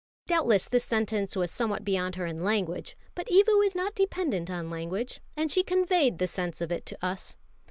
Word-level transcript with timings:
Doubtless 0.25 0.67
this 0.67 0.83
sentence 0.83 1.35
was 1.35 1.51
somewhat 1.51 1.83
beyond 1.85 2.15
her 2.15 2.25
in 2.25 2.43
language; 2.43 2.97
but 3.13 3.27
Evu 3.27 3.63
is 3.63 3.75
not 3.75 3.93
dependent 3.93 4.49
on 4.49 4.67
language, 4.71 5.21
and 5.37 5.51
she 5.51 5.61
conveyed 5.61 6.17
the 6.17 6.25
sense 6.25 6.59
of 6.59 6.71
it 6.71 6.87
to 6.87 7.05
us. 7.05 7.35